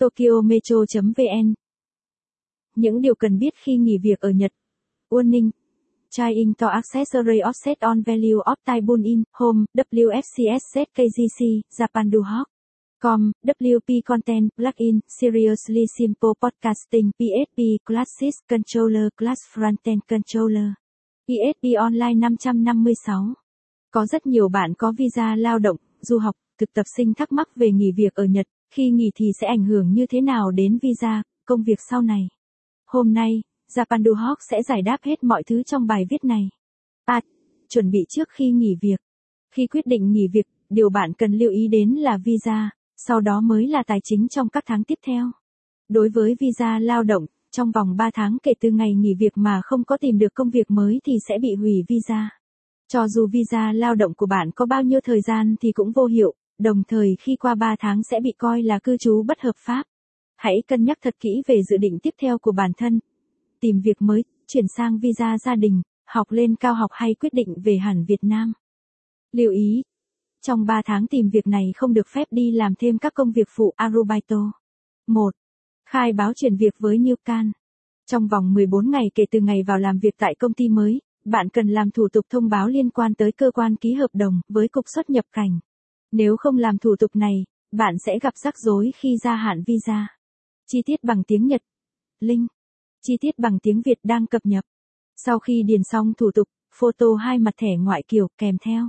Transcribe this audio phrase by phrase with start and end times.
[0.00, 1.54] tokyometro.vn
[2.76, 4.52] Những điều cần biết khi nghỉ việc ở Nhật.
[5.10, 5.50] Warning.
[6.10, 12.44] Trying to accessory offset on value of Taibun in, home, WFCS ZKGC, Japan Duhawk.
[13.02, 20.68] Com, WP Content, Plugin, Seriously Simple Podcasting, PSP, Classes, Controller, Class Frontend Controller.
[21.26, 23.34] PSP Online 556.
[23.90, 27.48] Có rất nhiều bạn có visa lao động, du học, thực tập sinh thắc mắc
[27.56, 30.78] về nghỉ việc ở Nhật, khi nghỉ thì sẽ ảnh hưởng như thế nào đến
[30.82, 32.28] visa, công việc sau này.
[32.86, 33.42] Hôm nay,
[33.74, 36.48] Japan Duhawk sẽ giải đáp hết mọi thứ trong bài viết này.
[37.04, 37.20] À,
[37.72, 39.00] Chuẩn bị trước khi nghỉ việc.
[39.54, 43.40] Khi quyết định nghỉ việc, điều bạn cần lưu ý đến là visa, sau đó
[43.40, 45.30] mới là tài chính trong các tháng tiếp theo.
[45.88, 49.60] Đối với visa lao động, trong vòng 3 tháng kể từ ngày nghỉ việc mà
[49.64, 52.30] không có tìm được công việc mới thì sẽ bị hủy visa.
[52.88, 56.06] Cho dù visa lao động của bạn có bao nhiêu thời gian thì cũng vô
[56.06, 59.56] hiệu, đồng thời khi qua 3 tháng sẽ bị coi là cư trú bất hợp
[59.56, 59.82] pháp.
[60.36, 63.00] Hãy cân nhắc thật kỹ về dự định tiếp theo của bản thân.
[63.60, 67.54] Tìm việc mới, chuyển sang visa gia đình, học lên cao học hay quyết định
[67.64, 68.52] về hẳn Việt Nam.
[69.32, 69.82] Lưu ý,
[70.42, 73.48] trong 3 tháng tìm việc này không được phép đi làm thêm các công việc
[73.56, 74.52] phụ Arubaito.
[75.06, 75.34] 1.
[75.88, 77.52] Khai báo chuyển việc với New Can.
[78.06, 81.48] Trong vòng 14 ngày kể từ ngày vào làm việc tại công ty mới, bạn
[81.48, 84.68] cần làm thủ tục thông báo liên quan tới cơ quan ký hợp đồng với
[84.68, 85.60] cục xuất nhập cảnh.
[86.12, 90.08] Nếu không làm thủ tục này, bạn sẽ gặp rắc rối khi gia hạn visa.
[90.66, 91.62] Chi tiết bằng tiếng Nhật.
[92.20, 92.50] Link.
[93.02, 94.64] Chi tiết bằng tiếng Việt đang cập nhật.
[95.16, 98.88] Sau khi điền xong thủ tục, photo hai mặt thẻ ngoại kiều kèm theo.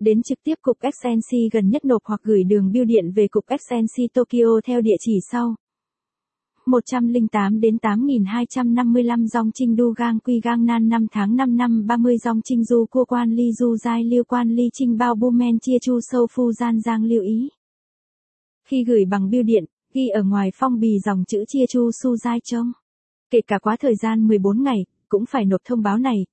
[0.00, 3.44] Đến trực tiếp cục SNC gần nhất nộp hoặc gửi đường bưu điện về cục
[3.48, 5.54] SNC Tokyo theo địa chỉ sau.
[6.66, 12.18] 108 đến 8255 dòng trinh đu gang quy gang nan 5 tháng 5 năm 30
[12.18, 15.58] dòng trinh du cua quan ly du giai liêu quan ly trinh bao bu men
[15.58, 17.48] chia chu sâu phu gian giang lưu ý.
[18.68, 22.16] Khi gửi bằng bưu điện, ghi ở ngoài phong bì dòng chữ chia chu su
[22.16, 22.72] giai trông.
[23.30, 26.26] Kể cả quá thời gian 14 ngày, cũng phải nộp thông báo này.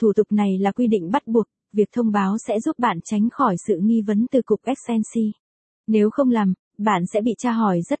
[0.00, 3.28] Thủ tục này là quy định bắt buộc, việc thông báo sẽ giúp bạn tránh
[3.30, 5.22] khỏi sự nghi vấn từ cục SNC.
[5.86, 8.00] Nếu không làm, bạn sẽ bị tra hỏi rất